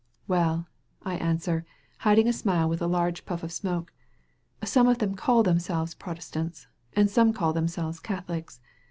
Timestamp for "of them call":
4.87-5.43